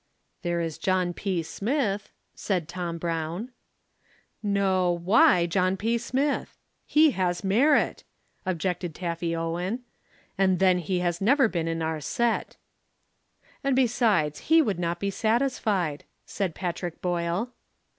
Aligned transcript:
"There 0.41 0.59
is 0.61 0.79
John 0.79 1.13
P. 1.13 1.43
Smith," 1.43 2.11
said 2.33 2.67
Tom 2.67 2.97
Brown. 2.97 3.51
"No, 4.41 4.91
why 4.91 5.45
John 5.45 5.77
P. 5.77 5.99
Smith? 5.99 6.57
He 6.87 7.11
has 7.11 7.43
merit," 7.43 8.03
objected 8.43 8.95
Taffy 8.95 9.35
Owen. 9.35 9.81
"And 10.39 10.57
then 10.57 10.79
he 10.79 11.01
has 11.01 11.21
never 11.21 11.47
been 11.47 11.67
in 11.67 11.83
our 11.83 12.01
set." 12.01 12.57
"And 13.63 13.75
besides 13.75 14.39
he 14.49 14.59
would 14.59 14.79
not 14.79 14.99
be 14.99 15.11
satisfied," 15.11 16.05
said 16.25 16.55
Patrick 16.55 16.99
Boyle. 17.03 17.51